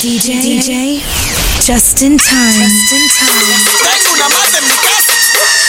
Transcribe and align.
DJ, 0.00 0.40
DJ, 0.40 1.04
just 1.60 2.00
in 2.00 2.16
time. 2.16 2.56
Just 2.56 2.88
in 2.88 3.04
time. 3.20 3.36
Tengo 3.84 4.14
una 4.16 4.28
mata 4.32 4.56
en 4.56 4.64
mi 4.64 4.74
casa. 4.80 5.12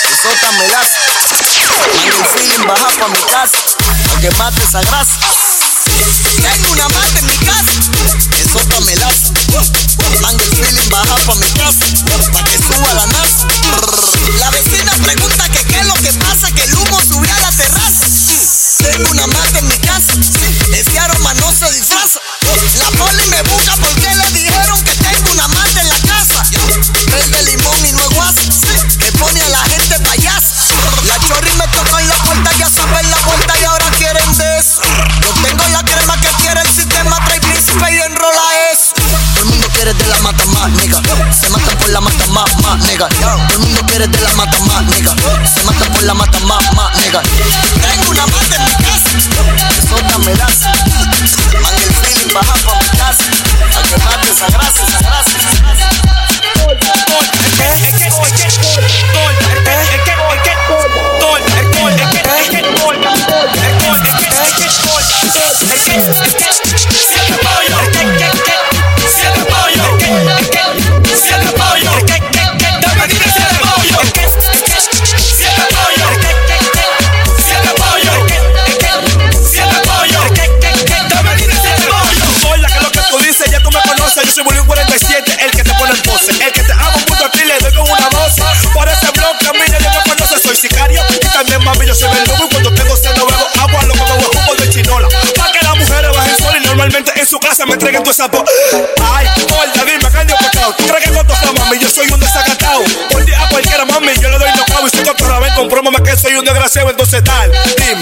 Eso 0.07 0.51
me 0.57 0.67
las. 0.69 0.87
Mando 1.99 2.15
un 2.15 2.25
feeling 2.31 2.65
baja 2.65 2.87
pa' 2.95 3.09
mi 3.09 3.19
casa. 3.27 3.57
Pa' 4.07 4.21
que 4.21 4.31
mate 4.37 4.63
esa 4.63 4.79
grasa. 4.83 5.19
Tengo 6.39 6.71
una 6.71 6.87
mata 6.87 7.19
en 7.19 7.25
mi 7.25 7.37
casa. 7.43 7.71
Eso 8.39 8.59
me 8.85 8.95
las. 8.95 9.35
Mando 10.21 10.45
un 10.45 10.51
feeling 10.55 10.89
baja 10.89 11.15
pa' 11.27 11.35
mi 11.35 11.51
casa. 11.51 11.85
Pa' 12.31 12.43
que 12.45 12.55
suba 12.55 12.93
la 12.93 13.05
NASA. 13.07 13.47
La 14.39 14.49
vecina 14.51 14.93
pregunta 15.03 15.49
que 15.49 15.65
qué 15.65 15.79
es 15.81 15.87
lo 15.87 15.95
que 15.95 16.13
pasa. 16.23 16.49
Que 16.51 16.63
el 16.63 16.73
humo 16.73 17.01
subió 17.01 17.35
a 17.35 17.39
la 17.41 17.51
terraza. 17.51 18.07
Tengo 18.41 19.11
una 19.11 19.27
mata 19.27 19.59
en 19.59 19.67
mi 19.67 19.77
casa. 19.77 20.13
Ese 20.73 20.99
aroma 20.99 21.33
no 21.35 21.51
se 21.53 21.71
disfraza. 21.73 22.19
La 22.79 22.89
poli 22.97 23.23
me 23.27 23.41
busca 23.43 23.75
porque 23.77 24.15
le 24.15 24.31
dijeron 24.31 24.83
que 24.83 24.95
tengo 24.95 25.31
una 25.31 25.47
mata 25.49 25.81
en 25.81 25.89
la 25.89 25.99
casa. 25.99 26.43
Verde 27.11 27.43
limón 27.43 27.85
y 27.85 27.91
no 27.91 28.01
es 28.01 28.09
guasa. 28.09 28.41
Que 28.97 29.11
pone 29.13 29.41
a 29.41 29.49
la 29.49 29.59
gente 29.59 29.99
payasa. 29.99 30.55
La 31.05 31.19
chorri 31.19 31.53
me 31.53 31.67
tocó 31.67 31.99
en 31.99 32.09
la 32.09 32.15
puerta, 32.15 32.51
ya 32.57 32.69
saben 32.69 33.11
la 33.11 33.17
vuelta 33.25 33.59
y 33.59 33.63
ahora 33.63 33.85
quieren 33.97 34.37
de 34.37 34.57
eso. 34.57 34.81
Yo 35.21 35.29
tengo 35.47 35.67
la 35.67 35.83
crema 35.83 36.19
que 36.19 36.29
quiere 36.41 36.61
el 36.61 36.69
sistema, 36.69 37.23
trae 37.25 37.39
príncipe 37.41 37.93
y 37.93 37.99
enrola 37.99 38.41
eso. 38.73 38.95
Todo 38.95 39.43
el 39.43 39.45
mundo 39.45 39.67
quiere 39.73 39.93
de 39.93 40.07
la 40.07 40.17
mata 40.19 40.45
más, 40.47 40.71
nigga. 40.71 41.01
Se 41.39 41.49
matan 41.49 41.77
por 41.77 41.89
la 41.89 42.01
mata 42.01 42.27
más, 42.27 42.61
más, 42.61 42.79
nigga. 42.87 43.07
Todo 43.09 43.53
el 43.53 43.59
mundo 43.59 43.81
quiere 43.85 44.07
de 44.07 44.19
la 44.19 44.33
mata 44.33 44.59
más, 44.61 44.83
nigga. 44.85 45.13
Se 45.53 45.63
matan 45.63 45.91
por 45.93 46.03
la 46.03 46.13
mata 46.13 46.39
más, 46.39 46.73
más, 46.73 46.97
Tengo 47.11 48.09
una 48.09 48.25
mata 48.27 48.55
en 48.55 48.63
mi 48.63 48.71
casa. 48.71 49.09
Eso 49.77 50.19
me 50.19 50.33
das. 50.35 50.61
Man, 51.61 51.75
el 51.75 51.93
feeling 51.95 52.33
baja 52.33 52.53
pa' 52.63 52.79
mi 52.81 52.87
casa. 52.97 53.25
A 53.75 54.21
que 54.21 54.29
esa 54.31 54.47
grasa, 54.47 54.79
esa 54.87 54.97
grasa, 54.99 55.31
sapo. 98.21 98.43
Ay, 99.01 99.25
hola, 99.49 99.83
dime, 99.85 100.09
¿qué 100.11 100.25
dio 100.25 100.35
pecado? 100.37 100.75
¿Tú 100.77 100.85
crees 100.85 101.03
que 101.05 101.11
con 101.11 101.25
tu 101.25 101.33
mami, 101.59 101.79
yo 101.79 101.89
soy 101.89 102.07
un 102.11 102.19
desacatado? 102.19 102.83
Por 103.09 103.25
día 103.25 103.41
a 103.41 103.49
cualquiera, 103.49 103.83
mami, 103.85 104.13
yo 104.21 104.29
le 104.29 104.37
doy 104.37 104.49
nocao. 104.55 104.85
Y 104.85 104.89
si 104.91 104.97
tú 104.97 105.27
la 105.27 105.39
ven, 105.39 105.53
comprómame 105.55 106.03
que 106.03 106.15
soy 106.15 106.35
un 106.35 106.45
desgraciado, 106.45 106.91
entonces 106.91 107.23
tal. 107.23 107.51
Dime, 107.77 108.00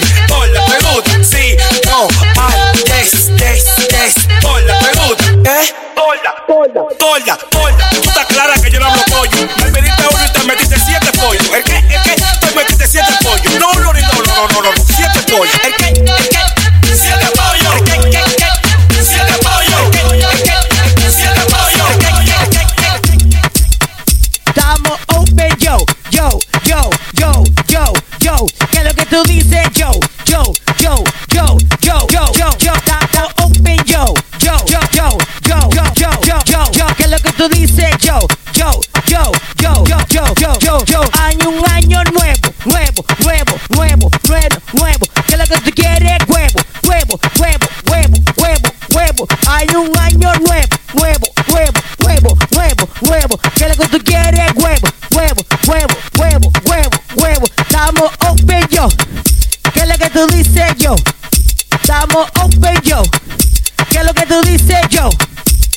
que 64.20 64.26
tú 64.26 64.42
dices 64.42 64.80
yo? 64.90 65.08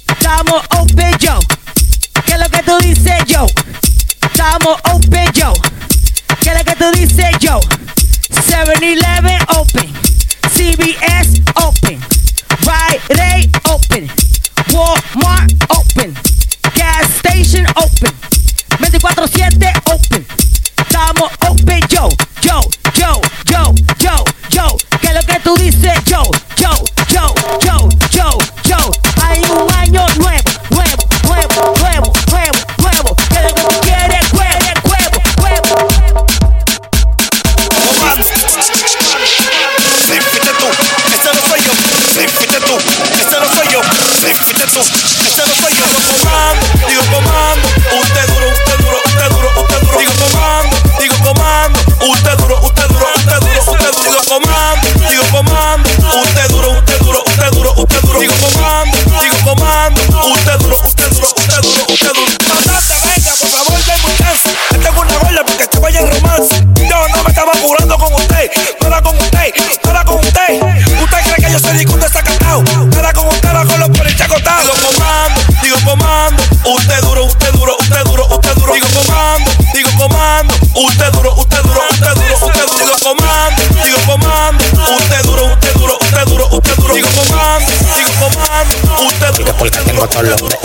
Estamos 0.10 0.64
open 0.78 1.18
yo. 1.18 1.40
¿Qué 2.26 2.34
es 2.34 2.40
lo 2.40 2.50
que 2.50 2.62
tú 2.64 2.78
dices 2.80 3.24
yo? 3.26 3.46
Estamos 4.22 4.78
open 4.92 5.32
yo. 5.34 5.54
¿Qué 6.42 6.50
es 6.50 6.58
lo 6.58 6.66
que 6.66 6.76
tú 6.76 6.92
dices 6.92 7.38
yo? 7.40 7.60
7-Eleven 8.30 9.40
open. 9.56 9.94
CBS 10.54 11.42
open. 11.56 11.93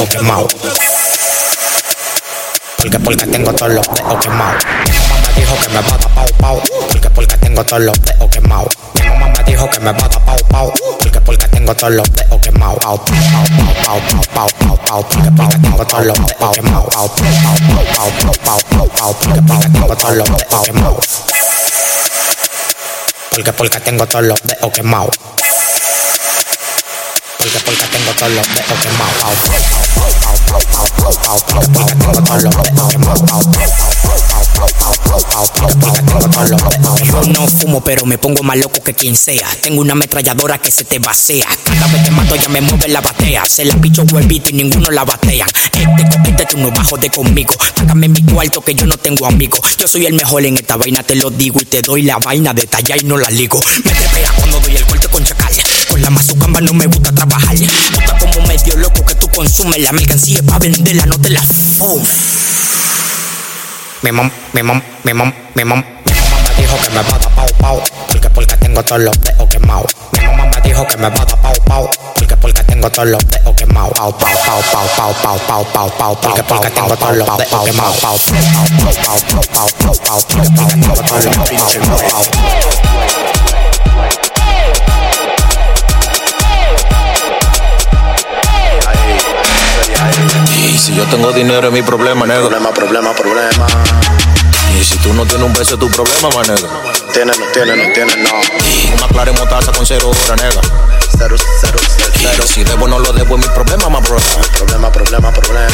Quemados. 0.08 0.55
Porque 2.76 2.99
porque 3.00 3.26
tengo 3.26 3.52
todos 3.52 3.72
los 3.72 3.87
dedos 3.88 4.25
quemados. 4.25 4.64
Mi 4.87 4.93
mamá 4.93 5.20
me 5.26 5.40
dijo 5.40 5.56
que 5.60 5.69
me 5.69 5.81
va 5.81 5.94
a 5.94 5.99
dar 5.99 6.10
pau 6.14 6.26
pau. 6.38 6.62
Porque 6.88 7.10
porque 7.10 7.37
tengo 7.38 7.64
todos 7.64 7.82
los 7.82 8.00
dedos 8.02 8.31
quemados. 8.31 8.69
Mi 8.94 9.02
mamá 9.08 9.28
me 9.37 9.44
dijo 9.44 9.70
que 9.70 9.81
me 9.81 9.93
va 9.93 9.99
a 9.99 10.08
dar 10.08 10.25
pau 10.25 10.38
pau. 10.49 10.72
Porque 11.00 11.20
porque 11.20 11.49
tengo 11.49 11.75
todos 11.75 11.93
los 11.94 12.10
dedos 12.12 12.40
quemados. 12.40 12.78
Pau 12.84 12.99
pau 12.99 13.20
pau 13.84 14.00
pau 14.34 14.49
pau 14.49 14.49
pau 14.56 14.78
pau. 14.87 15.05
Porque 15.08 15.31
porque 15.31 15.58
tengo 15.58 15.84
todos 15.87 16.06
los 16.06 16.19
dedos 16.26 16.55
quemados. 16.55 16.94
Pau 16.94 17.08
pau 17.08 17.26
pau 17.28 17.56
pau 17.96 18.10
pau 18.20 18.60
pau 18.60 18.60
pau 18.70 18.88
pau. 18.88 19.14
Porque 19.14 19.43
porque 19.43 19.69
tengo 19.69 19.96
todos 19.96 20.16
los 20.16 20.28
dedos 20.28 20.62
quemados. 20.64 21.06
Porque 23.31 23.52
porque 23.52 23.81
tengo 23.81 24.06
todos 24.06 24.25
los 24.25 24.43
dedos 24.43 24.72
quemados. 24.72 25.14
Porque, 27.48 27.64
porque 27.64 27.84
tengo 27.96 28.12
todos 28.12 28.32
los 28.32 28.46
dedos 28.54 28.78
quemados. 28.82 29.38
Yo 37.04 37.22
no 37.32 37.46
fumo, 37.46 37.82
pero 37.82 38.04
me 38.06 38.18
pongo 38.18 38.42
más 38.42 38.58
loco 38.58 38.82
que 38.82 38.94
quien 38.94 39.16
sea. 39.16 39.48
Tengo 39.62 39.80
una 39.80 39.92
ametralladora 39.92 40.58
que 40.58 40.70
se 40.70 40.84
te 40.84 40.98
vacía. 40.98 41.46
Cada 41.64 41.86
vez 41.88 42.02
que 42.04 42.10
mato 42.10 42.36
ya 42.36 42.48
me 42.48 42.60
mueve 42.60 42.88
la 42.88 43.00
batea. 43.00 43.44
Se 43.46 43.64
la 43.64 43.76
picho 43.76 44.02
huevito 44.12 44.50
y 44.50 44.54
ninguno 44.54 44.90
la 44.90 45.04
batea. 45.04 45.46
Este 45.46 46.16
coquete 46.16 46.46
tú 46.46 46.58
no 46.58 46.70
bajo 46.70 46.96
de 46.96 47.10
conmigo. 47.10 47.54
Sácame 47.76 48.06
en 48.06 48.12
mi 48.12 48.22
cuarto 48.22 48.60
que 48.60 48.74
yo 48.74 48.86
no 48.86 48.96
tengo 48.96 49.26
amigos. 49.26 49.60
Yo 49.78 49.88
soy 49.88 50.06
el 50.06 50.14
mejor 50.14 50.44
en 50.44 50.56
esta 50.56 50.76
vaina, 50.76 51.02
te 51.02 51.14
lo 51.14 51.30
digo. 51.30 51.60
Y 51.60 51.64
te 51.64 51.82
doy 51.82 52.02
la 52.02 52.18
vaina 52.18 52.52
de 52.52 52.66
talla 52.66 52.96
y 52.96 53.04
no 53.04 53.16
la 53.16 53.30
ligo. 53.30 53.60
Me 53.84 53.92
trepea 53.92 54.32
cuando 54.36 54.60
doy 54.60 54.76
el 54.76 54.84
corte 54.86 55.08
con 55.08 55.24
chacal. 55.24 55.38
La 56.00 56.10
mazucamba 56.10 56.60
no 56.60 56.72
me 56.72 56.86
gusta 56.86 57.12
trabajar. 57.12 57.56
Gusta 57.56 58.18
como 58.18 58.46
medio 58.46 58.76
loco 58.76 59.04
que 59.04 59.14
tú 59.14 59.28
consumes. 59.28 59.80
La 59.80 59.92
mercancía 59.92 60.42
pa' 60.42 60.58
venderla, 60.58 61.06
no 61.06 61.18
te 61.18 61.30
la 61.30 61.42
fumes. 61.42 62.08
Mi 64.02 64.12
mam, 64.12 64.30
mi 64.52 64.62
mam, 64.62 64.80
mi 65.02 65.12
mam, 65.12 65.32
mi 65.54 65.64
mam. 65.64 65.84
Mi 66.06 66.12
mamá 66.12 66.38
me 66.48 66.62
dijo 66.62 66.76
que 66.80 66.90
me 66.90 67.02
va 67.02 67.16
a 67.16 67.18
dar 67.18 67.30
pau 67.34 67.48
pau. 67.58 67.82
Porque 68.06 68.30
porque 68.30 68.56
tengo 68.56 68.82
todos 68.84 69.02
los 69.02 69.20
dedos 69.20 69.48
quemados. 69.48 69.92
Mi 70.12 70.20
mamá 70.24 70.44
me 70.54 70.60
dijo 70.62 70.86
que 70.86 70.96
me 70.96 71.08
va 71.08 71.22
a 71.22 71.24
dar 71.24 71.40
pau 71.40 71.54
pau. 71.66 71.90
Porque 72.14 72.36
porque 72.36 72.62
tengo 72.64 72.88
todos 72.90 73.08
los 73.08 73.26
dedos 73.26 73.54
quemados. 73.56 73.92
Pau 73.98 74.14
pau 74.18 74.62
pau 74.70 74.86
pau 74.96 75.14
pau 75.22 75.38
pau 75.46 75.64
pau 75.72 75.90
pau 75.90 75.90
pau. 75.98 76.20
Porque 76.20 76.42
porque 76.44 76.70
tengo 76.70 76.96
todos 76.96 77.16
los 77.16 77.38
dedos 77.38 77.64
quemados. 77.64 77.96
Pau 77.98 78.18
pau 78.18 78.38
pau 78.46 79.42
pau 79.52 79.66
pau 79.72 79.98
pau 79.98 79.98
pau 79.98 79.98
pau. 79.98 80.22
Porque 80.28 80.72
tengo 80.80 81.02
todos 81.02 81.24
los 81.24 81.48
dedos 81.48 81.72
quemados. 81.72 82.28
Si 90.88 90.94
yo 90.94 91.05
tengo 91.05 91.31
dinero 91.32 91.69
es 91.69 91.73
mi 91.73 91.82
problema, 91.82 92.25
negro. 92.26 92.49
Problema, 92.49 92.73
problema, 92.73 93.12
problema. 93.12 93.67
Y 94.81 94.82
si 94.85 94.96
tú 94.99 95.12
no 95.12 95.25
tienes 95.26 95.44
un 95.46 95.52
beso 95.52 95.75
es 95.75 95.81
tu 95.81 95.90
problema, 95.90 96.31
man, 96.35 96.46
negro. 96.46 96.69
Tiene, 97.12 97.32
no 97.37 97.44
tiene, 97.52 97.76
no 97.76 97.93
tiene, 97.93 98.17
no. 98.23 98.31
Y 98.64 98.93
una 98.94 99.06
clara 99.08 99.32
motaza 99.32 99.70
con 99.73 99.85
cero 99.85 100.08
horas, 100.08 100.40
nega. 100.43 100.61
Cero, 101.19 101.37
cero, 101.61 101.79
cero, 101.96 102.12
Y 102.14 102.19
cero. 102.23 102.44
si 102.46 102.64
debo 102.64 102.88
no 102.88 102.99
lo 102.99 103.12
debo 103.12 103.37
es 103.37 103.46
mi 103.46 103.52
problema, 103.55 103.88
más 103.90 104.00
problema. 104.06 104.43
Problema, 104.56 104.90
problema, 104.93 105.31
problema. 105.32 105.67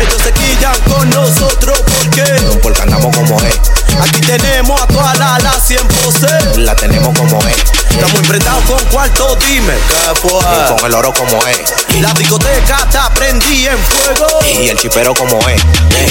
Ellos 0.00 0.22
se 0.22 0.32
quillan 0.32 0.78
con 0.82 1.10
nosotros 1.10 1.80
porque 1.80 2.22
Porque 2.62 2.82
andamos 2.82 3.16
como 3.16 3.40
es. 3.42 3.58
aquí 4.00 4.20
tenemos 4.20 4.80
a 4.80 4.86
toda 4.86 5.14
la 5.16 5.38
la 5.40 5.54
100%. 5.54 6.56
La 6.58 6.76
tenemos 6.76 7.16
como 7.18 7.38
es. 7.48 7.56
Estamos 7.94 8.14
enfrentados 8.20 8.64
con 8.64 8.84
cuarto, 8.86 9.36
dime 9.48 9.72
qué 9.88 9.94
Y 10.12 10.28
fue. 10.28 10.76
con 10.76 10.86
el 10.86 10.94
oro 10.94 11.12
como 11.12 11.38
es. 11.46 11.60
Y 11.96 12.00
la 12.00 12.12
discoteca 12.12 12.78
está 12.80 13.08
prendida 13.14 13.72
en 13.72 13.78
fuego. 13.78 14.40
Y 14.44 14.68
el 14.68 14.76
chipero 14.78 15.14
como 15.14 15.38
es. 15.48 15.62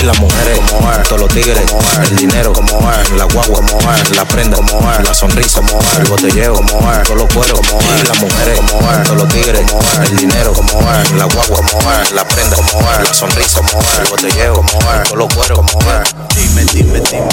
Y 0.02 0.06
las 0.06 0.18
mujeres 0.20 0.60
Como 0.70 0.92
es. 0.92 1.04
Todos 1.04 1.22
los 1.22 1.30
tigres 1.34 1.60
Como 1.70 1.82
es. 1.82 2.10
El 2.10 2.16
dinero 2.16 2.54
Como 2.54 2.92
es. 2.92 3.10
La 3.12 3.26
guagua 3.26 3.56
Como 3.56 3.94
es. 3.94 4.10
La 4.16 4.26
prenda 4.26 4.58
Como 4.58 4.92
es. 4.92 5.04
La 5.08 5.14
sonrisa 5.14 5.60
Como 5.62 5.80
es. 5.82 6.00
El 6.00 6.06
botelleo 6.06 6.54
Como 6.56 6.92
es. 6.94 7.04
Todos 7.04 7.18
los 7.22 7.34
cueros 7.34 7.60
Como 7.68 7.82
Y 7.82 8.02
es. 8.02 8.08
las 8.10 8.20
mujeres 8.20 8.60
Como 8.60 8.92
es. 8.92 9.04
Todos 9.04 9.18
los 9.18 9.28
tigres 9.34 9.72
Como 9.72 9.82
es. 10.04 10.10
El 10.10 10.18
dinero 10.18 10.54
Como 10.54 10.80
es. 10.94 11.12
La 11.12 11.26
guagua 11.26 11.58
Como 11.58 11.92
es. 12.02 12.12
La 12.12 12.26
prenda 12.28 12.56
Como 12.56 12.92
es. 12.92 13.08
La 13.10 13.14
sonrisa 13.14 13.60
Como 13.60 13.82
es. 13.82 14.00
El 14.00 14.06
botelleo 14.08 14.54
Como 14.56 14.80
es. 14.94 15.04
Todos 15.04 15.18
los 15.18 15.34
cueros 15.34 15.60
Como 15.60 15.80
es. 15.92 16.16
Dime, 16.36 16.64
dime, 16.74 17.00
dime. 17.02 17.28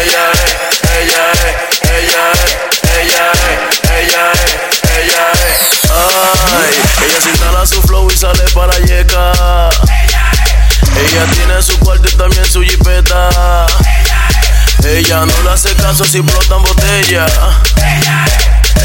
Ella 0.00 0.24
es, 0.32 0.54
ella 0.96 1.24
es, 1.32 1.42
ella 1.90 2.24
es, 2.32 2.56
ella 2.98 3.26
es, 3.32 3.80
ella 3.90 4.32
es, 4.32 4.52
ella 4.98 5.24
es. 5.32 5.58
Ay, 5.90 7.06
ella 7.06 7.20
se 7.20 7.30
instala 7.30 7.66
su 7.66 7.82
flow 7.82 8.08
y 8.10 8.16
sale 8.16 8.44
para 8.54 8.78
yeca. 8.80 9.32
Ella 10.96 11.26
tiene 11.34 11.62
su 11.62 11.78
cuarto 11.78 12.08
y 12.08 12.16
también 12.16 12.44
su 12.46 12.62
jipeta. 12.62 13.66
Ella 14.84 15.26
no 15.26 15.42
le 15.42 15.50
hace 15.50 15.74
caso 15.74 16.04
si 16.04 16.18
explotan 16.18 16.62
botellas. 16.62 17.32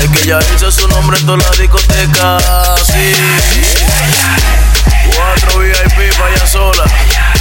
Es 0.01 0.09
que 0.09 0.23
ella 0.23 0.39
hizo 0.55 0.71
su 0.71 0.87
nombre 0.87 1.17
en 1.19 1.25
toda 1.25 1.37
la 1.37 1.51
discoteca. 1.57 2.37
Sí. 2.85 3.13
Cuatro 5.15 5.59
VIP 5.59 6.17
para 6.17 6.33
ella 6.33 6.47
sola, 6.47 6.83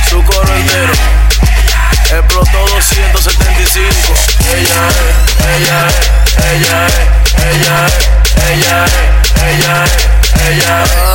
su 0.08 0.22
coro 0.22 0.54
entero. 0.54 0.92
Explotó 2.10 2.58
275. 2.74 4.14
Ella 4.54 4.88
es, 4.88 5.20
ella 5.56 5.86
es, 5.88 5.94
ella 6.50 6.86
es, 6.86 6.94
ella 7.46 7.86
es, 7.86 7.94
ella 8.50 8.84
es, 8.84 8.92
ella 9.42 9.84
es, 9.84 9.92
ella 10.48 10.84
es. 10.84 11.10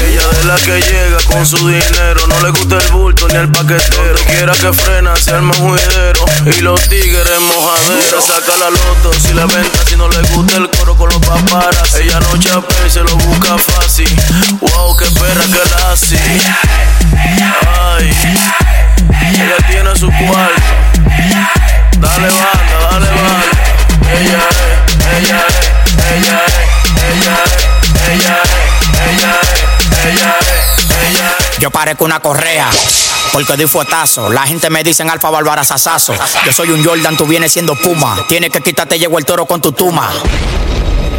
Ella 0.00 0.28
de 0.28 0.44
la 0.44 0.56
que 0.56 0.80
llega 0.80 1.18
con 1.26 1.44
su 1.44 1.56
dinero. 1.68 2.26
No 2.28 2.40
le 2.40 2.50
gusta 2.50 2.78
el 2.78 2.92
bulto 2.92 3.28
ni 3.28 3.36
el 3.36 3.50
paquetero. 3.50 4.18
Quiera 4.26 4.52
que 4.52 4.72
frena, 4.72 5.16
se 5.16 5.32
arma 5.32 5.54
un 5.58 5.68
juidero. 5.70 6.24
Y 6.46 6.60
los 6.60 6.88
tigres 6.88 7.40
mojaderos. 7.40 8.24
Saca 8.24 8.56
la 8.56 8.70
loto 8.70 9.12
si 9.20 9.32
la 9.34 9.46
venta. 9.46 9.84
Si 9.86 9.96
no 9.96 10.08
le 10.08 10.22
gusta 10.28 10.56
el 10.56 10.70
coro 10.70 10.96
con 10.96 11.10
los 11.10 11.20
paparas. 11.20 11.94
Ella 11.94 12.20
no 12.20 12.36
chapea 12.38 12.86
y 12.86 12.90
se 12.90 13.00
lo 13.00 13.16
busca 13.16 13.58
fácil. 13.58 14.08
Wow, 14.60 14.96
qué 14.96 15.06
perra 15.10 15.44
que 15.44 15.70
la 15.70 15.92
hace. 15.92 16.18
Ay, 17.96 18.10
ella 19.10 19.56
tiene 19.68 19.96
su 19.96 20.06
cuarto. 20.10 20.62
Dale 21.98 22.28
banda, 22.28 22.78
dale 22.90 23.08
banda. 23.08 23.58
Ella 24.12 24.38
es, 24.50 24.56
ella 25.18 25.40
es, 25.48 25.54
ella 26.14 26.40
es, 26.46 26.54
ella 27.12 27.36
es, 27.44 27.52
ella 28.08 28.36
es, 28.42 28.50
ella 29.08 29.40
es, 29.42 29.58
ella 30.06 30.36
es, 30.40 30.46
ella 31.08 31.36
es. 31.38 31.58
Yo 31.58 31.70
parezco 31.70 32.04
una 32.04 32.20
correa. 32.20 32.70
Porque 33.32 33.56
doy 33.56 33.66
fuetazo. 33.66 34.30
La 34.30 34.46
gente 34.46 34.70
me 34.70 34.82
dice 34.82 35.02
Alfa 35.02 35.30
Bárbara 35.30 35.62
Sasazo. 35.62 36.14
Yo 36.44 36.52
soy 36.52 36.70
un 36.70 36.84
Jordan, 36.84 37.16
tú 37.16 37.26
vienes 37.26 37.52
siendo 37.52 37.74
Puma. 37.74 38.16
Tienes 38.26 38.50
que 38.50 38.60
quitarte, 38.60 38.98
llegó 38.98 39.18
el 39.18 39.24
toro 39.24 39.46
con 39.46 39.60
tu 39.60 39.72
tuma. 39.72 40.10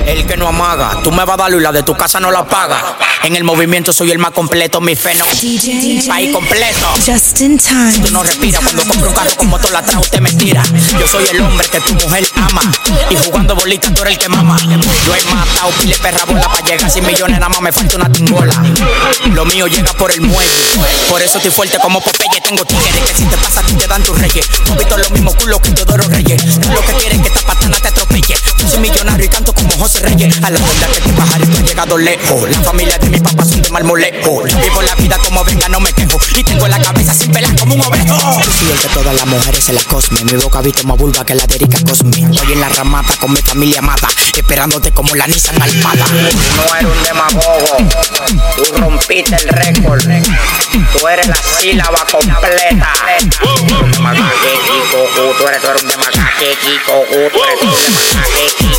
El 0.05 0.25
que 0.25 0.37
no 0.37 0.47
amaga, 0.47 1.01
tú 1.03 1.11
me 1.11 1.23
vas 1.25 1.35
a 1.35 1.37
dar 1.37 1.51
y 1.51 1.59
la 1.59 1.71
de 1.71 1.83
tu 1.83 1.95
casa 1.95 2.19
no 2.19 2.31
la 2.31 2.45
paga. 2.45 2.97
En 3.23 3.35
el 3.35 3.43
movimiento 3.43 3.91
soy 3.91 4.11
el 4.11 4.17
más 4.17 4.31
completo, 4.31 4.79
mi 4.79 4.95
feno. 4.95 5.25
País 6.07 6.33
completo. 6.33 6.87
just 7.05 7.41
in 7.41 7.57
time. 7.57 7.99
Tú 8.01 8.11
no 8.11 8.23
respiras 8.23 8.61
cuando 8.63 8.83
compro 8.85 9.09
un 9.09 9.15
carro 9.15 9.35
con 9.35 9.47
motor 9.49 9.75
atrás, 9.75 9.97
usted 9.99 10.21
me 10.21 10.31
tira. 10.31 10.63
Yo 10.97 11.07
soy 11.07 11.25
el 11.31 11.41
hombre 11.41 11.67
que 11.67 11.81
tu 11.81 11.93
mujer 11.95 12.25
ama. 12.35 12.61
Y 13.09 13.15
jugando 13.15 13.55
bolita 13.55 13.93
tú 13.93 14.01
eres 14.03 14.13
el 14.13 14.19
que 14.19 14.29
mama. 14.29 14.57
Yo 15.05 15.15
he 15.15 15.23
matado 15.35 15.69
pile 15.81 15.95
perra 15.97 16.23
bola 16.25 16.47
para 16.47 16.65
llegar 16.65 16.89
100 16.89 17.05
millones, 17.05 17.39
nada 17.39 17.49
más 17.49 17.61
me 17.61 17.71
falta 17.71 17.97
una 17.97 18.09
tingola. 18.09 18.53
Lo 19.33 19.45
mío 19.45 19.67
llega 19.67 19.91
por 19.93 20.11
el 20.11 20.21
muelle. 20.21 20.49
Por 21.09 21.21
eso 21.21 21.37
estoy 21.37 21.51
fuerte 21.51 21.77
como 21.79 21.99
Popeye. 22.01 22.39
Tengo 22.41 22.63
tigres 22.63 23.03
que 23.05 23.13
si 23.15 23.25
te 23.25 23.37
pasa 23.37 23.61
ti 23.63 23.73
te 23.73 23.85
dan 23.85 24.01
tus 24.03 24.17
reyes. 24.17 24.47
Tú 24.63 24.75
visto 24.75 24.97
los 24.97 25.11
mismos 25.11 25.35
culos 25.35 25.59
que 25.59 25.71
Teodoro 25.71 26.03
Reyes. 26.07 26.41
Tú 26.59 26.69
lo 26.69 26.81
que 26.81 26.93
quieres 26.93 27.17
es 27.17 27.21
que 27.21 27.27
esta 27.27 27.41
patana 27.41 27.77
te 27.81 27.89
atropelle. 27.89 28.35
Yo 28.57 28.67
soy 28.67 28.79
millonario 28.79 29.25
y 29.25 29.29
canto 29.29 29.53
como 29.53 29.71
José 29.77 29.88
Reyes. 30.01 30.37
A 30.43 30.49
la 30.49 30.59
verdad 30.59 30.89
que 30.93 31.01
te 31.01 31.13
pajarito 31.13 31.59
he 31.59 31.63
llegado 31.63 31.97
lejos. 31.97 32.49
La 32.49 32.61
familia 32.61 32.97
de 32.97 33.09
mi 33.09 33.19
papá 33.19 33.45
son 33.45 33.61
de 33.61 33.69
marmolejo. 33.69 34.43
Vivo 34.43 34.81
la 34.81 34.95
vida 34.95 35.17
como 35.23 35.43
venga, 35.43 35.67
no 35.69 35.79
me 35.79 35.93
quejo. 35.93 36.17
Y 36.35 36.43
tengo 36.43 36.67
la 36.67 36.79
cabeza 36.79 37.13
sin 37.13 37.31
pelar 37.31 37.55
como 37.55 37.75
un 37.75 37.81
ovejo. 37.81 38.05
Yo 38.05 38.15
soy 38.51 38.71
el 38.71 38.79
que 38.79 38.87
todas 38.89 39.15
las 39.15 39.25
mujeres 39.25 39.63
se 39.63 39.73
las 39.73 39.85
cosme. 39.85 40.23
Mi 40.25 40.33
boca 40.33 40.61
visto 40.61 40.83
más 40.83 40.97
vulva 40.97 41.23
que 41.25 41.33
la 41.35 41.45
de 41.47 41.55
Erika 41.55 41.79
Cosme. 41.83 42.27
Estoy 42.31 42.53
en 42.53 42.61
la 42.61 42.69
ramata 42.69 43.15
con 43.17 43.31
mi 43.33 43.41
familia 43.41 43.81
mata. 43.81 44.07
Esperándote 44.37 44.91
como 44.91 45.15
la 45.15 45.25
Nissan 45.27 45.61
Almada. 45.61 46.05
No 46.55 46.75
eres 46.75 46.91
un 46.91 47.03
demagogo. 47.03 47.77
Tú 48.55 48.63
rompiste 48.77 49.35
el 49.35 49.47
récord. 49.49 50.03
Tú 50.03 51.07
eres 51.07 51.27
la 51.27 51.35
sílaba 51.59 52.05
completa. 52.11 52.93
Tú 53.03 53.17
eres, 53.17 53.39
tú 53.39 53.45
eres 55.67 55.83
un 55.83 55.89
demagogue, 55.89 56.57
Kiko. 56.61 57.05
Tú 57.09 57.17
eres 57.43 57.61
un 57.61 57.69
demagogue, 57.71 58.57
Kiko. 58.57 58.78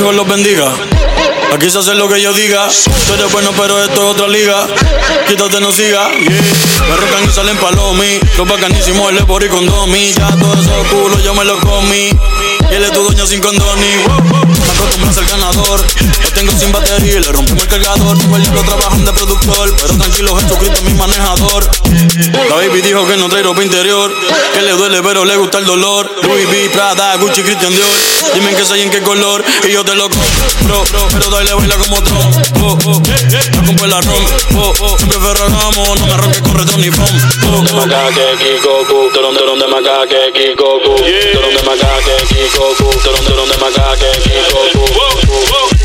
Padre 0.00 0.12
me 0.12 0.12
lo 0.12 0.24
proteja 0.24 0.40
y 0.40 0.56
que 0.56 0.60
el 0.60 0.70
Hijo 0.70 0.72
los 0.72 0.72
bendiga. 0.72 0.72
Aquí 1.52 1.70
se 1.70 1.78
hace 1.78 1.94
lo 1.94 2.08
que 2.08 2.20
yo 2.20 2.32
diga. 2.32 2.68
Tú 3.06 3.14
eres 3.14 3.32
bueno, 3.32 3.50
pero 3.56 3.82
esto 3.82 4.02
es 4.02 4.14
otra 4.14 4.28
liga. 4.28 4.66
Quítate, 5.28 5.60
no 5.60 5.72
siga. 5.72 6.10
Yeah. 6.10 6.30
Me 6.88 6.96
rocan 6.96 7.24
y 7.24 7.32
salen 7.32 7.56
palomi. 7.58 8.20
Los 8.36 8.48
bacanísimos, 8.48 9.10
el 9.10 9.26
por 9.26 9.42
y 9.42 9.48
con 9.48 9.66
domi. 9.66 10.12
Ya 10.12 10.28
todos 10.36 10.60
esos 10.60 10.86
culos 10.88 11.22
yo 11.22 11.34
me 11.34 11.44
los 11.44 11.60
comí. 11.60 12.10
Y 12.70 12.74
él 12.74 12.84
es 12.84 12.92
tu 12.92 13.02
dueño 13.02 13.26
sin 13.26 13.40
condoni. 13.40 14.59
Me 14.80 14.86
acostumbro 14.86 15.10
a 15.10 15.12
ser 15.12 15.26
ganador. 15.26 15.80
Lo 16.22 16.30
tengo 16.30 16.52
sin 16.58 16.72
batería 16.72 17.18
y 17.18 17.20
le 17.20 17.32
rompimos 17.32 17.62
el 17.64 17.68
cargador. 17.68 18.18
Tú 18.18 18.34
el 18.34 18.42
diablo 18.42 18.62
trabajan 18.62 19.04
de 19.04 19.12
productor. 19.12 19.76
Pero 19.76 19.98
tranquilo, 19.98 20.36
Jesucristo 20.36 20.78
es 20.78 20.84
mi 20.84 20.94
manejador. 20.94 21.68
La 22.48 22.54
baby 22.56 22.80
dijo 22.80 23.06
que 23.06 23.16
no 23.16 23.28
trae 23.28 23.42
ropa 23.42 23.62
interior. 23.62 24.10
Que 24.54 24.62
le 24.62 24.72
duele, 24.72 25.02
pero 25.02 25.24
le 25.24 25.36
gusta 25.36 25.58
el 25.58 25.66
dolor. 25.66 26.10
Louis 26.22 26.46
V, 26.46 26.70
Prada, 26.70 27.16
Gucci, 27.16 27.42
Christian 27.42 27.74
Dior. 27.74 27.88
Dime 28.34 28.50
en 28.50 28.56
qué 28.56 28.64
soy 28.64 28.80
y 28.80 28.82
en 28.82 28.90
qué 28.90 29.02
color. 29.02 29.44
Y 29.68 29.72
yo 29.72 29.84
te 29.84 29.94
lo 29.94 30.08
compro. 30.08 30.84
Pero 31.10 31.30
dale, 31.30 31.52
baila 31.52 31.76
como 31.76 32.02
Trump. 32.02 32.36
Oh, 32.62 32.78
oh. 32.86 33.02
La 33.52 33.66
compro 33.66 33.86
la 33.86 34.00
rom. 34.00 34.24
Oh, 34.56 34.72
oh. 34.80 34.96
Siempre 34.96 35.18
ferragamo. 35.18 35.94
No 35.96 36.06
me 36.06 36.16
ronques 36.16 36.40
con 36.40 36.54
retro 36.54 36.78
ni 36.78 36.90
foam. 36.90 37.06
Oh, 37.52 37.62
de 37.62 37.72
macaque, 37.74 38.24
Kikoku. 38.38 39.10
Torón 39.12 39.34
de 39.34 39.66
macaque, 39.66 40.32
Kikoku. 40.32 40.96
Torón 41.32 41.54
de 41.54 41.62
macaque, 41.64 42.16
Kikoku. 42.28 42.98
Torón, 43.02 43.24
torón 43.26 43.48
de 43.48 43.56
macaque, 43.58 44.10
Kikoku. 44.22 44.69
oh, 44.76 45.70
oh. 45.72 45.79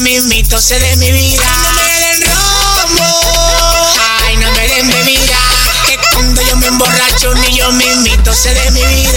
Mismito 0.00 0.60
sé 0.60 0.78
de 0.78 0.96
mi 0.96 1.12
vida. 1.12 1.42
Ay, 1.44 1.58
no 1.62 1.72
me 1.72 2.00
den 2.00 2.22
romo. 2.22 3.20
Ay, 4.26 4.36
no 4.36 4.50
me 4.52 4.68
den 4.68 4.88
bebida. 4.88 5.38
Que 5.86 5.98
cuando 6.12 6.42
yo 6.42 6.56
me 6.56 6.66
emborracho 6.66 7.34
ni 7.34 7.56
yo 7.56 7.70
mismito 7.72 8.32
sé 8.34 8.54
de 8.54 8.70
mi 8.70 8.82
vida. 8.82 9.09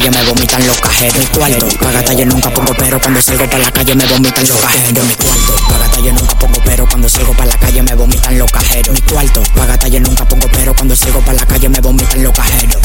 Calle 0.00 0.10
me 0.18 0.24
vomitan 0.24 0.66
los 0.66 0.80
cajeros. 0.80 1.18
Mi 1.18 1.26
cuarto, 1.26 1.68
pa' 1.78 1.92
gastar 1.92 2.16
yo 2.16 2.24
nunca 2.24 2.50
pongo 2.50 2.72
pero 2.74 2.98
cuando 3.00 3.20
salgo 3.20 3.48
pa' 3.50 3.58
la 3.58 3.70
calle 3.70 3.94
me 3.94 4.06
vomitan 4.06 4.48
los 4.48 4.58
cajeros. 4.58 5.04
Mi 5.04 5.14
cuarto, 5.14 5.54
pa' 5.68 6.00
yo 6.00 6.12
nunca 6.12 6.34
pongo 6.38 6.60
pero 6.64 6.86
cuando 6.86 7.08
salgo 7.08 7.34
pa' 7.34 7.44
la 7.44 7.56
calle 7.58 7.82
me 7.82 7.94
vomitan 7.94 8.38
los 8.38 8.50
cajeros. 8.50 8.94
Mi 8.94 9.00
cuarto, 9.02 9.42
pa' 9.54 9.66
gastar 9.66 9.90
yo 9.90 10.00
nunca 10.00 10.24
pongo 10.24 10.48
pero 10.52 10.74
cuando 10.74 10.96
salgo 10.96 11.20
pa' 11.20 11.34
la 11.34 11.44
calle 11.44 11.68
me 11.68 11.80
vomitan 11.80 12.22
los 12.22 12.32
cajeros. 12.32 12.80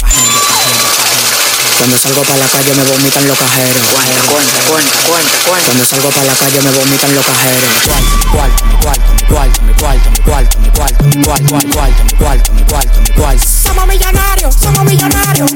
Cuando 1.78 1.98
salgo 1.98 2.22
pa' 2.24 2.36
la 2.36 2.48
calle 2.48 2.74
me 2.74 2.84
vomitan 2.84 3.28
los 3.28 3.38
cajeros. 3.38 3.84
Cuenta, 3.94 4.22
cuenta, 4.28 4.60
cuenta, 4.68 5.38
cuenta. 5.48 5.66
Cuando 5.66 5.86
salgo 5.86 6.10
pa' 6.10 6.24
la 6.24 6.34
calle 6.36 6.62
me 6.62 6.72
vomitan 6.72 7.16
los 7.16 7.26
cajeros. 7.26 7.70
Cuarto, 8.32 8.64
cuarto, 8.82 9.14
mi 9.14 9.15
cuarto, 9.27 9.62
mi 9.62 9.74
cuarto, 9.74 10.10
mi 10.10 10.20
cuarto, 10.20 10.60
mi 10.60 10.70
cuarto, 10.70 11.03
mi 11.05 11.24
cuarto, 11.24 11.55
mi 11.55 11.72
cuarto, 11.72 12.03
mi 12.03 12.13
cuarto, 12.13 12.53
mi 12.53 12.63
cuarto, 12.63 13.01
mi 13.01 13.10
cuarto. 13.10 13.44
Somos 13.48 13.88
millonarios, 13.88 14.55
somos 14.55 14.84
millonarios. 14.86 15.51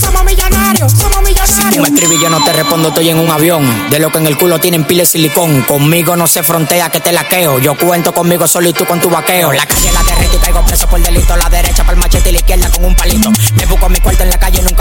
Somos 0.00 0.24
millonarios, 0.24 0.92
somos 0.92 0.98
Si 0.98 1.02
tú 1.02 1.12
me 1.12 1.22
millonarios. 1.24 1.88
escribes 1.88 2.20
yo 2.20 2.30
no 2.30 2.42
te 2.44 2.52
respondo, 2.52 2.88
estoy 2.88 3.08
en 3.10 3.18
un 3.18 3.30
avión. 3.30 3.90
De 3.90 3.98
lo 3.98 4.10
que 4.10 4.18
en 4.18 4.26
el 4.26 4.36
culo 4.36 4.58
tienen 4.58 4.84
pile 4.84 5.06
silicón. 5.06 5.62
Conmigo 5.62 6.16
no 6.16 6.26
se 6.26 6.42
frontea 6.42 6.90
que 6.90 7.00
te 7.00 7.12
laqueo. 7.12 7.58
Yo 7.58 7.76
cuento 7.76 8.12
conmigo 8.12 8.46
solo 8.46 8.68
y 8.68 8.72
tú 8.72 8.84
con 8.84 9.00
tu 9.00 9.10
vaqueo. 9.10 9.52
La 9.52 9.66
calle 9.66 9.90
la 9.92 10.02
derrito 10.02 10.36
y 10.36 10.40
caigo 10.40 10.64
preso 10.64 10.88
por 10.88 11.00
delito. 11.00 11.36
La 11.36 11.48
derecha 11.48 11.82
para 11.82 11.92
el 11.92 11.98
machete 11.98 12.30
y 12.30 12.32
la 12.32 12.38
izquierda 12.38 12.70
con 12.70 12.84
un 12.84 12.94
palito. 12.94 13.30
Me 13.56 13.66
busco 13.66 13.88
mi 13.88 13.98
cuarto 14.00 14.22
en 14.22 14.30
la 14.30 14.38
calle, 14.38 14.62
nunca 14.62 14.77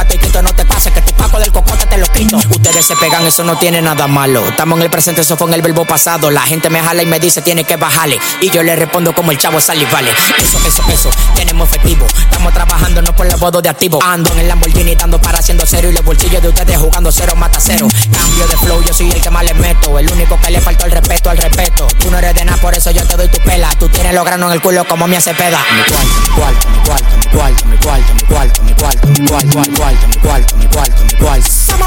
Ustedes 2.50 2.84
se 2.88 2.96
pegan, 2.96 3.28
eso 3.28 3.44
no 3.44 3.60
tiene 3.60 3.80
nada 3.80 4.08
malo. 4.08 4.44
Estamos 4.48 4.80
en 4.80 4.86
el 4.86 4.90
presente, 4.90 5.22
eso 5.22 5.38
fue 5.38 5.48
en 5.50 5.54
el 5.54 5.62
verbo 5.62 5.86
pasado. 5.86 6.32
La 6.32 6.42
gente 6.42 6.68
me 6.70 6.82
jala 6.82 7.04
y 7.04 7.06
me 7.06 7.20
dice 7.20 7.44
tiene 7.44 7.64
que 7.64 7.76
bajarle. 7.76 8.20
Y 8.42 8.50
yo 8.50 8.64
le 8.64 8.76
respondo 8.76 9.14
como 9.14 9.32
el 9.32 9.38
chavo 9.38 9.62
sale 9.62 9.84
y 9.84 9.86
vale. 9.86 10.10
Eso, 10.40 10.58
eso, 10.66 10.84
eso, 10.90 11.10
tenemos 11.36 11.70
efectivo. 11.70 12.08
Estamos 12.20 12.54
trabajando, 12.54 13.04
no 13.04 13.16
por 13.16 13.32
los 13.32 13.40
bodos 13.40 13.62
de 13.62 13.70
activo. 13.70 14.00
Ando 14.04 14.32
en 14.34 14.40
el 14.40 14.48
Lamborghini 14.48 14.96
dando 14.96 15.22
para 15.22 15.40
haciendo 15.40 15.64
cero. 15.68 15.90
Y 15.90 15.94
los 15.94 16.04
bolsillos 16.04 16.42
de 16.42 16.50
ustedes 16.50 16.78
jugando 16.78 17.12
cero 17.12 17.36
mata 17.36 17.60
cero. 17.60 17.88
Cambio 18.12 18.48
de 18.48 18.58
flow, 18.58 18.84
yo 18.84 18.94
soy 18.94 19.12
el 19.12 19.22
que 19.22 19.30
más 19.30 19.44
le 19.44 19.54
meto. 19.54 20.00
El 20.00 20.12
único 20.12 20.40
que 20.42 20.50
le 20.50 20.60
faltó 20.60 20.86
el 20.86 20.92
respeto 20.92 21.30
al 21.30 21.38
respeto. 21.38 21.88
Tú 22.00 22.10
no 22.10 22.18
eres 22.18 22.34
de 22.34 22.46
nada, 22.46 22.58
por 22.60 22.74
eso 22.74 22.90
yo 22.90 23.06
te 23.06 23.16
doy 23.16 23.28
tu 23.28 23.38
pela. 23.40 23.70
Tú 23.78 23.90
tienes 23.90 24.16
los 24.16 24.26
granos 24.26 24.48
en 24.48 24.54
el 24.54 24.62
culo 24.62 24.88
como 24.88 25.08
mi 25.08 25.22
cepeda. 25.22 25.60
Mi 25.76 25.84
cuarto, 25.84 26.70
mi 26.70 26.80
cuarto, 26.80 27.18
mi 27.18 27.38
cuarto, 27.38 27.66
mi 27.68 27.78
cuarto, 27.78 28.04
mi 28.18 28.18
cuarto, 28.28 28.64
mi 28.64 28.74
cuarto, 28.74 29.12
mi 29.12 29.28
cuarto, 29.28 29.60
mi 29.60 29.78
cuarto, 29.78 30.08
mi 30.08 30.16
cuarto, 30.18 30.56
mi 30.58 30.66
cuarto, 30.68 31.04
mi 31.04 31.14
cuarto. 31.14 31.48
Somos 31.48 31.87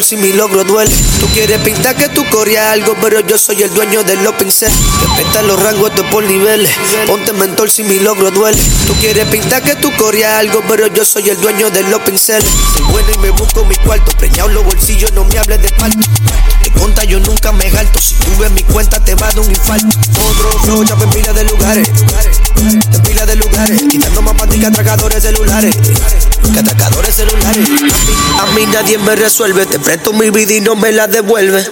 Mentor 0.00 0.18
si 0.18 0.28
mi 0.28 0.32
logro 0.32 0.64
duele. 0.64 0.94
Tú 1.18 1.26
quieres 1.34 1.58
pintar 1.60 1.94
que 1.94 2.08
tú 2.08 2.24
corrías 2.30 2.72
algo, 2.72 2.96
pero 3.02 3.20
yo 3.20 3.36
soy 3.36 3.62
el 3.62 3.74
dueño 3.74 4.02
de 4.02 4.16
los 4.16 4.34
pinceles. 4.36 4.74
Respeta 5.02 5.42
los 5.42 5.62
rangos, 5.62 5.90
esto 5.90 6.04
es 6.04 6.10
por 6.10 6.24
niveles. 6.24 6.70
Ponte 7.06 7.34
mentor 7.34 7.70
si 7.70 7.82
mi 7.82 7.98
logro 7.98 8.30
duele. 8.30 8.58
Tú 8.86 8.94
quieres 8.94 9.26
pintar 9.26 9.62
que 9.62 9.74
tú 9.76 9.92
corrías 9.98 10.38
algo, 10.38 10.62
pero 10.66 10.86
yo 10.86 11.04
soy 11.04 11.28
el 11.28 11.38
dueño 11.38 11.68
de 11.68 11.82
los 11.82 12.00
pinceles. 12.00 12.48
Soy 12.72 12.82
bueno 12.90 13.08
y 13.14 13.18
me 13.18 13.30
busco 13.30 13.62
mi 13.66 13.76
cuarto. 13.76 14.10
Preñado 14.16 14.48
los 14.48 14.64
bolsillos, 14.64 15.12
no 15.12 15.24
me 15.24 15.38
hables 15.38 15.60
de 15.60 15.68
falto. 15.68 16.08
De 16.62 16.70
conta 16.72 17.04
yo 17.04 17.20
nunca 17.20 17.52
me 17.52 17.68
galto. 17.68 18.00
Si 18.00 18.14
tú 18.14 18.30
ves 18.38 18.50
mi 18.52 18.62
cuenta, 18.62 19.04
te 19.04 19.14
va 19.14 19.28
a 19.28 19.40
un 19.40 19.50
infarto. 19.50 19.86
Otro 20.30 20.60
flow, 20.60 20.82
ya 20.82 20.94
en 20.94 21.10
pila 21.10 21.32
de 21.34 21.44
lugares. 21.44 21.90
En 22.56 23.02
pila 23.02 23.26
de 23.26 23.36
lugares. 23.36 23.82
Quitando 23.90 24.22
más 24.22 24.34
que 24.48 24.66
atracadores 24.66 25.22
celulares. 25.22 25.76
Que 26.52 26.58
atracadores 26.58 27.14
celulares. 27.14 27.68
A 28.40 28.46
mí 28.54 28.66
nadie 28.66 28.96
me 28.98 29.14
resuelve. 29.14 29.66
Te 29.66 29.78
presto 29.90 30.12
mi 30.12 30.30
vida 30.30 30.52
y 30.52 30.60
no 30.60 30.76
me 30.76 30.92
la 30.92 31.08
devuelve. 31.08 31.68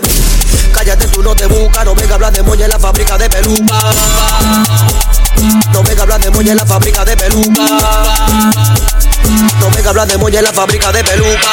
Cállate, 0.72 1.06
tú 1.06 1.22
no 1.22 1.36
te 1.36 1.46
buscas. 1.46 1.84
No 1.84 1.94
venga 1.94 2.10
a 2.10 2.14
hablar 2.14 2.32
de 2.32 2.42
moña 2.42 2.64
en 2.64 2.72
la 2.72 2.78
fábrica 2.80 3.16
de 3.16 3.30
peluca. 3.30 3.78
No 5.72 5.84
venga 5.84 6.00
a 6.00 6.02
hablar 6.02 6.20
de 6.20 6.30
moña 6.32 6.50
en 6.50 6.56
la 6.56 6.66
fábrica 6.66 7.04
de 7.04 7.16
peluca. 7.16 7.62
No 9.60 9.70
venga 9.70 9.86
a 9.86 9.90
hablar 9.90 10.08
de 10.08 10.18
moña 10.18 10.40
en 10.40 10.44
la 10.46 10.52
fábrica 10.52 10.90
de 10.90 11.04
peluca. 11.04 11.48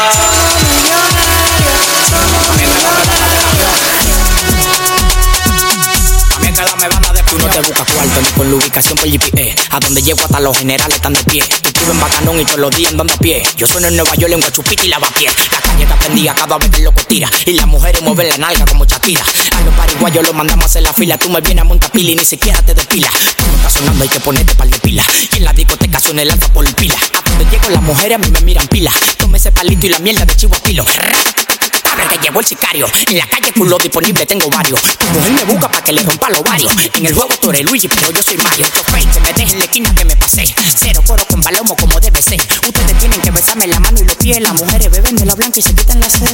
La 8.50 8.56
ubicación 8.56 8.98
por 8.98 9.10
GPS. 9.10 9.56
A 9.72 9.80
donde 9.80 10.02
llego 10.02 10.20
hasta 10.24 10.40
los 10.40 10.58
generales 10.58 10.96
están 10.96 11.14
de 11.14 11.24
pie. 11.24 11.42
Escribo 11.42 11.92
en 11.92 12.00
bacanón 12.00 12.40
y 12.40 12.46
todos 12.46 12.60
los 12.60 12.76
días 12.76 12.92
andando 12.92 13.14
a 13.14 13.18
pie. 13.18 13.44
Yo 13.58 13.68
sueno 13.68 13.88
en 13.88 13.96
Nueva 13.96 14.16
York 14.16 14.34
en 14.34 14.42
Guachupita 14.42 14.86
y 14.86 14.88
lavapié. 14.88 15.28
La 15.52 15.62
calle 15.62 15.84
está 15.84 15.96
prendida 15.98 16.36
cada 16.36 16.58
vez 16.58 16.70
que 16.70 16.78
el 16.78 16.84
loco 16.84 17.02
tira. 17.04 17.30
Y 17.46 17.54
las 17.54 17.68
mujeres 17.68 18.02
mueven 18.02 18.30
la 18.30 18.38
nalga 18.38 18.66
como 18.66 18.86
Shakira. 18.86 19.24
A 19.24 19.62
los 19.62 19.74
pariguayos 19.76 20.26
los 20.26 20.34
mandamos 20.34 20.66
a 20.66 20.68
hacer 20.68 20.84
la 20.84 20.94
fila. 20.94 21.18
Tú 21.18 21.30
me 21.30 21.42
vienes 21.42 21.62
a 21.62 21.66
montar 21.66 21.92
pila 21.92 22.12
y 22.12 22.16
ni 22.16 22.26
siquiera 22.26 22.62
te 22.62 22.74
despila. 22.74 23.10
Cuando 23.10 23.58
está 23.58 23.70
sonando 23.70 24.04
hay 24.04 24.10
que 24.10 24.20
ponerte 24.20 24.56
par 24.56 24.70
de 24.70 24.80
pila. 24.80 25.06
Y 25.34 25.38
en 25.38 25.44
la 25.44 25.54
discoteca 25.54 26.00
suena 26.00 26.22
el 26.22 26.32
alfa 26.32 26.48
por 26.54 26.66
pila. 26.76 26.96
A 27.14 27.30
donde 27.30 27.46
llego 27.46 27.70
las 27.70 27.82
mujeres 27.82 28.16
a 28.16 28.18
mí 28.20 28.30
me 28.32 28.42
miran 28.42 28.68
pila. 28.68 28.92
Tome 29.18 29.38
ese 29.38 29.52
palito 29.52 29.86
y 29.86 29.90
la 29.90 30.00
mierda 30.00 30.26
de 30.26 30.36
chivo 30.36 30.56
a 30.56 30.60
pilo. 30.60 30.86
Abre 31.96 32.08
que 32.10 32.18
llegó 32.18 32.40
el 32.40 32.46
sicario. 32.46 32.88
En 33.08 33.18
la 33.18 33.28
calle 33.28 33.52
culo 33.54 33.78
disponible 33.78 34.26
tengo 34.26 34.50
varios. 34.50 34.82
Tu 34.82 35.06
mujer 35.08 35.32
me 35.32 35.44
busca 35.46 35.70
para 35.70 35.84
que 35.84 35.94
le 35.94 36.04
rompa 36.04 36.30
los 36.30 36.44
varios. 36.44 36.74
En 36.94 37.06
el 37.06 37.14
juego 37.14 37.30
tú 37.42 37.50
eres 37.50 37.64
Luigi, 37.64 37.88
pero 37.88 38.12
yo 38.12 38.22
soy 38.22 38.38
Mario. 38.38 38.66
Esto 38.66 38.84
fake, 38.92 39.14
que 39.14 39.20
me 39.22 39.34
dejen 39.34 39.60
la 39.60 39.66
esquina 39.66 39.96
que 39.96 40.06
me 40.06 40.16
pasé. 40.18 40.44
Cero 40.78 41.02
coro 41.08 41.26
con 41.26 41.42
palomo 41.42 41.76
como 41.76 42.00
debe 42.00 42.22
ser. 42.22 42.42
Ustedes 42.68 43.00
tienen 43.00 43.22
que 43.22 43.32
besarme 43.32 43.68
la 43.68 43.80
mano 43.80 44.00
y 44.00 44.04
los 44.04 44.16
pies. 44.18 44.42
Las 44.42 44.54
mujeres 44.54 44.92
beben 44.92 45.16
de 45.16 45.26
la 45.26 45.36
blanca 45.36 45.60
y 45.60 45.62
se 45.62 45.74
quitan 45.74 46.00
la 46.00 46.10
sed. 46.10 46.26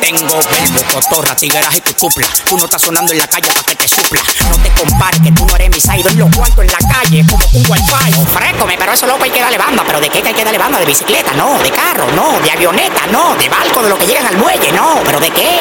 Tengo 0.00 0.36
verbo, 0.36 0.82
cotorra, 0.92 1.36
tigueras 1.36 1.76
y 1.76 1.80
cuchupla. 1.80 2.26
Tú 2.48 2.56
no 2.56 2.64
estás 2.64 2.82
sonando 2.82 3.12
en 3.12 3.18
la 3.18 3.26
calle 3.26 3.48
para 3.48 3.62
que 3.64 3.76
te 3.76 3.88
supla. 3.88 4.22
No 4.48 4.56
te 4.56 4.70
compares 4.70 5.20
que 5.20 5.32
tú 5.32 5.44
no 5.44 5.54
eres 5.56 5.70
mi 5.70 5.80
side. 5.80 6.08
En 6.08 6.18
los 6.18 6.34
cuartos 6.34 6.64
en 6.64 6.72
la 6.72 6.78
calle 6.78 7.26
como 7.28 7.44
un 7.52 7.66
wifi. 7.68 8.20
Ofrécome, 8.22 8.76
pero 8.78 8.92
eso 8.92 9.06
loco 9.06 9.24
hay 9.24 9.30
que 9.30 9.40
darle 9.40 9.58
banda. 9.58 9.84
¿Pero 9.86 10.00
de 10.00 10.08
qué 10.08 10.22
hay 10.26 10.34
que 10.34 10.44
darle 10.44 10.58
banda? 10.58 10.78
¿De 10.78 10.86
bicicleta? 10.86 11.32
No. 11.34 11.58
¿De 11.58 11.70
carro? 11.70 12.10
No. 12.12 12.40
¿De 12.40 12.50
avioneta? 12.50 13.06
No. 13.08 13.34
¿De 13.36 13.48
barco? 13.48 13.81
¿De 13.82 13.88
lo 13.88 13.98
que 13.98 14.06
llegan 14.06 14.24
al 14.24 14.36
muelle? 14.36 14.70
No. 14.70 15.02
¿Pero 15.04 15.18
de 15.18 15.28
qué? 15.30 15.58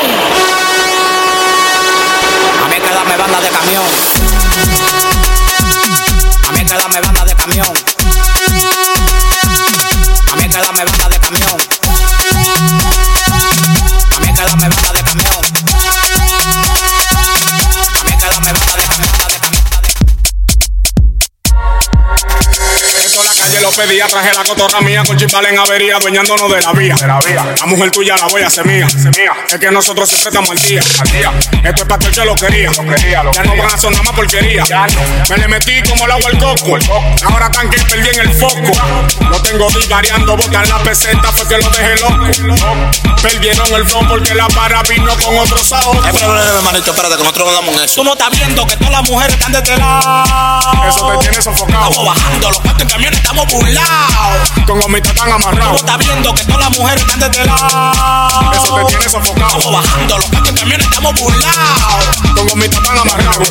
A 2.63 2.67
mí 2.67 2.75
que 2.75 3.17
banda 3.17 3.41
de 3.41 3.49
camión. 3.49 3.83
A 6.47 6.51
mí 6.51 6.63
que 6.63 6.75
banda 7.01 7.25
de 7.25 7.35
camión. 7.35 7.73
Pedía, 23.81 24.07
traje 24.07 24.31
la 24.33 24.43
cotorra 24.43 24.81
mía 24.81 25.03
con 25.05 25.17
chimbal 25.17 25.45
en 25.45 25.57
avería, 25.57 25.97
dueñándonos 25.99 26.51
de 26.51 26.61
la 26.61 26.71
vía. 26.73 26.95
De 26.95 27.07
la 27.07 27.19
vía. 27.19 27.45
La 27.59 27.65
mujer 27.65 27.91
tuya 27.91 28.15
la 28.17 28.27
voy 28.27 28.41
a 28.41 28.47
hacer 28.47 28.65
mía. 28.65 28.87
mía. 29.17 29.33
Es 29.49 29.59
que 29.59 29.71
nosotros 29.71 30.07
siempre 30.07 30.29
estamos 30.29 30.49
al 30.49 30.59
día. 30.59 30.81
Al 30.99 31.11
día. 31.11 31.31
Esto 31.63 31.81
es 31.83 31.87
para 31.87 32.11
que 32.11 32.25
lo 32.25 32.35
quería. 32.35 32.71
Lo 32.71 32.83
quería, 32.83 33.23
lo 33.23 33.31
ya 33.31 33.43
no 33.43 33.55
van 33.55 33.73
a 33.73 33.77
sonar 33.77 34.03
más 34.03 34.13
porquería. 34.13 34.63
Ya 34.65 34.87
no. 34.87 35.01
Me 35.29 35.37
le 35.37 35.47
metí 35.47 35.81
como 35.89 36.05
el 36.05 36.11
agua 36.11 36.29
al 36.29 36.37
coco. 36.37 36.77
Ahora 37.25 37.51
tan 37.51 37.69
que 37.69 37.81
perdí 37.81 38.09
en 38.09 38.19
el 38.19 38.33
foco. 38.33 38.71
No 39.21 39.41
tengo 39.41 39.67
variando, 39.89 40.37
botan 40.37 40.67
la 40.69 40.77
peseta, 40.79 41.31
fue 41.31 41.47
que 41.47 41.57
lo 41.57 41.69
dejé 41.71 41.95
loco. 41.97 43.21
Perdieron 43.21 43.73
el 43.73 43.87
flow 43.87 44.07
porque 44.07 44.35
la 44.35 44.47
para 44.47 44.83
vino 44.83 45.15
con 45.23 45.37
otro 45.37 45.57
sabor. 45.63 45.97
Es 46.07 46.19
problema, 46.19 46.61
manito, 46.63 46.91
espérate, 46.91 47.15
que 47.15 47.23
nosotros 47.23 47.47
no 47.47 47.53
damos 47.53 47.75
en 47.75 47.83
eso. 47.83 47.95
Tú 47.95 48.03
no 48.03 48.13
estás 48.13 48.31
viendo 48.31 48.65
que 48.67 48.77
todas 48.77 48.91
las 48.91 49.09
mujeres 49.09 49.35
están 49.35 49.51
de 49.51 49.59
este 49.59 49.77
lado. 49.77 50.87
Eso 50.87 51.07
te 51.07 51.27
tiene 51.27 51.41
sofocado. 51.41 51.89
Estamos 51.89 52.05
bajando 52.05 52.49
los 52.49 52.59
cuartos 52.59 52.81
en 52.83 52.89
camiones, 52.89 53.19
estamos 53.19 53.51
burlados. 53.51 53.70
Con 54.65 54.79
gomitas 54.79 55.13
tan 55.13 55.25
Tú 55.25 55.29
no 55.29 55.35
amarrados. 55.35 55.77
estás 55.77 55.97
viendo 55.97 56.33
que 56.33 56.43
todas 56.45 56.61
las 56.61 56.77
mujeres 56.77 57.01
están 57.01 57.19
de 57.19 57.25
este 57.27 57.45
lado. 57.45 58.51
Eso 58.53 58.75
te 58.75 58.85
tiene 58.85 59.09
sofocado. 59.09 59.57
Estamos 59.57 59.73
bajando 59.73 60.17
los 60.17 60.25
en 60.31 60.55
camiones, 60.55 60.87
estamos 60.87 61.19
burlados. 61.19 62.05
Con 62.35 62.47
gomitas 62.47 62.83
tan 62.83 62.97
amarrados. 62.97 63.47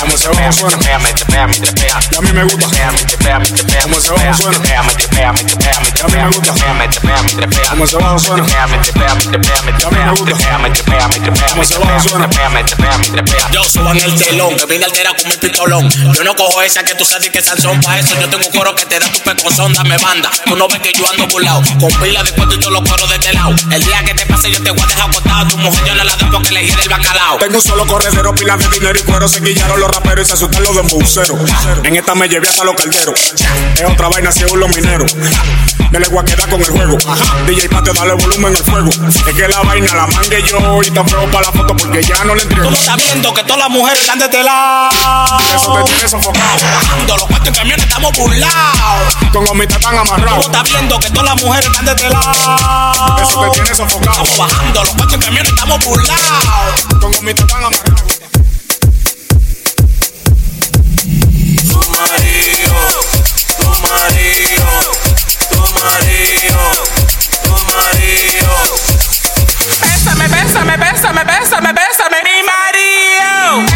Como 0.00 0.14
ese 0.14 0.28
ojo 0.28 0.52
suena. 0.52 0.78
Y 0.82 0.88
a 0.88 0.98
mí 2.20 2.32
me 2.32 2.44
gusta. 2.44 2.66
Como 3.82 3.96
ese 3.98 4.12
ojo 4.12 4.34
suena. 4.34 4.58
Y 4.68 4.72
a 4.72 5.32
mí 5.32 5.42
me 6.10 6.26
gusta. 6.28 6.52
Como 7.70 7.84
ese 7.84 7.96
ojo 7.96 8.18
suena. 8.18 8.46
Y 8.48 8.56
a 8.56 8.66
mí 8.66 8.76
me 9.98 10.10
gusta. 10.10 10.32
Como 11.50 11.62
ese 11.62 11.76
ojo 11.76 12.00
suena. 12.00 12.28
Yo 13.52 13.64
suban 13.64 13.96
el 13.98 14.14
telón, 14.18 14.56
que 14.56 14.66
vine 14.66 14.84
altera 14.84 15.10
con 15.16 15.28
mi 15.28 15.36
pistolón. 15.36 15.88
Yo 15.90 16.24
no 16.24 16.34
cojo 16.34 16.62
esa 16.62 16.82
que 16.84 16.94
tú 16.94 17.04
sabes 17.04 17.30
que 17.30 17.42
Sansón 17.42 17.80
pa' 17.80 17.98
eso. 17.98 18.18
Yo 18.20 18.28
tengo 18.28 18.46
un 18.46 18.52
que 18.74 18.86
te 18.86 18.98
da 18.98 19.06
tu 19.10 19.18
pecozón, 19.20 19.72
dame 19.74 19.96
banda. 19.98 20.30
Tú 20.46 20.56
no 20.56 20.68
ves 20.68 20.80
que 20.80 20.92
yo 20.92 21.08
ando 21.10 21.26
burlado. 21.28 21.62
Con 21.80 21.90
pila 22.00 22.22
de 22.22 22.32
cuento 22.32 22.54
y 22.54 22.58
todos 22.58 22.72
los 22.72 22.88
coros 22.88 23.08
de 23.08 23.16
este 23.16 23.32
lado. 23.32 23.54
El 23.70 23.84
día 23.84 24.02
que 24.04 24.14
te 24.14 24.26
pase 24.26 24.50
yo 24.50 24.62
te 24.62 24.70
voy 24.70 24.80
a 24.82 24.86
dejar 24.86 25.10
acostado. 25.10 25.48
Tu 25.48 25.58
mujer 25.58 25.84
yo 25.86 25.94
no 25.94 26.04
la 26.04 26.16
dejo 26.16 26.30
porque 26.32 26.50
le 26.52 26.62
del 26.66 26.88
bacalao. 26.88 27.38
Tengo 27.38 27.56
un 27.56 27.62
solo 27.62 27.86
corredero, 27.86 28.34
pilas 28.34 28.58
de 28.58 28.68
dinero 28.68 28.98
y 28.98 29.02
cuero. 29.02 29.28
Se 29.28 29.40
guillaron 29.40 29.80
los 29.80 29.90
raperos 29.90 30.26
y 30.26 30.28
se 30.28 30.34
asustan 30.34 30.62
los 30.62 30.76
embuceros. 30.76 31.38
En 31.84 31.96
esta 31.96 32.14
me 32.14 32.28
llevé 32.28 32.48
hasta 32.48 32.64
los 32.64 32.74
calderos. 32.74 33.34
Es 33.74 33.84
otra 33.90 34.08
vaina 34.08 34.30
según 34.32 34.60
los 34.60 34.74
mineros. 34.74 35.14
Me 35.90 36.00
le 36.00 36.08
voy 36.08 36.20
a 36.20 36.24
quedar 36.24 36.48
con 36.48 36.60
el 36.60 36.70
juego. 36.70 36.96
DJ 37.46 37.68
Patio, 37.68 37.92
dale 37.92 38.14
volumen 38.14 38.56
al 38.56 38.64
fuego. 38.64 38.88
Es 39.08 39.34
que 39.34 39.48
la 39.48 39.60
vaina 39.60 39.94
la 39.94 40.06
mangue 40.06 40.42
yo 40.42 40.80
y 40.82 40.90
te 40.90 41.04
feo 41.04 41.30
para 41.30 41.46
la 41.46 41.52
foto 41.52 41.76
porque 41.76 42.02
ya 42.02 42.24
no 42.24 42.34
le 42.34 42.42
Tú 42.42 42.48
entrego. 42.48 42.70
no 42.70 42.76
estás 42.76 42.96
viendo 42.96 43.34
que 43.34 43.42
todas 43.42 43.58
las 43.58 43.70
mujeres 43.70 44.00
están 44.00 44.18
de 44.18 44.24
este 44.24 44.42
lado. 44.42 44.88
Eso 45.54 45.74
te 45.74 45.92
tiene 45.92 46.08
sofocado. 46.08 46.46
Los 47.08 47.46
en 47.46 47.54
camiones, 47.54 47.84
estamos 47.86 48.12
burlados. 48.16 48.54
Con 49.32 49.44
gomitas 49.46 49.80
tan 49.80 49.90
Tú 49.90 49.96
no 49.96 50.02
amarrados. 50.02 50.46
estás 50.46 50.62
viendo 50.68 50.98
que 50.98 51.10
todas 51.10 51.24
las 51.34 51.42
mujeres 51.42 51.66
están 51.66 51.84
de 51.86 51.92
este 51.92 52.10
lado. 52.10 53.18
Eso 53.22 53.40
te 53.40 53.50
tiene 53.50 53.74
sofocado. 53.74 54.22
Estamos 54.22 54.38
bajando 54.38 54.84
los 54.84 55.12
en 55.12 55.20
camiones, 55.20 55.52
estamos 55.52 55.84
burlados. 55.84 56.82
Con 57.00 57.12
gomitas 57.12 57.46
tan 57.46 57.64
amarrados. 57.64 58.02
Tu 61.68 61.78
marido, 61.90 62.78
tu 63.58 63.68
marido, 63.88 64.70
tu 65.50 65.62
marido, 65.80 66.60
tu 67.42 67.54
marido. 67.72 68.52
Bésame, 69.80 70.28
bésame, 70.28 70.76
bésame, 70.76 71.24
bésame, 71.24 71.72
bésame, 71.72 72.16
mi 72.24 72.42
marido. 72.42 73.71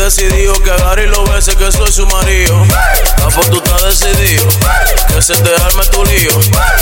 Decidido 0.00 0.54
que 0.62 0.70
agarre 0.70 1.04
y 1.04 1.06
lo 1.08 1.24
bese 1.24 1.54
que 1.56 1.70
soy 1.70 1.92
su 1.92 2.06
marido. 2.06 2.66
Pues 3.34 3.50
tú 3.50 3.56
estás 3.62 3.82
decidido 3.82 4.46
que 5.08 5.22
se 5.22 5.34
te 5.34 5.54
arme 5.62 5.84
tu 5.86 6.04
lío. 6.04 6.30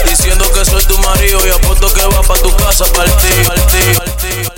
Diciendo 0.09 0.51
que 0.53 0.65
soy 0.65 0.85
tu 0.85 0.97
marido 0.99 1.41
y 1.47 1.51
apuesto 1.51 1.93
que 1.93 2.03
va 2.07 2.23
pa' 2.23 2.39
tu 2.39 2.55
casa 2.57 2.85
partido. 2.93 3.49
partido. 3.49 4.58